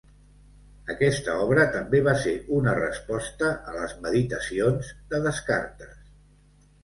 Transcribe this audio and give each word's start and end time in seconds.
Aquesta 0.91 1.33
obra 1.41 1.65
també 1.75 1.99
va 2.07 2.15
ser 2.23 2.31
una 2.59 2.73
resposta 2.79 3.51
a 3.71 3.75
les 3.75 3.93
"Meditacions" 4.07 4.89
de 5.13 5.19
Descartes. 5.27 5.93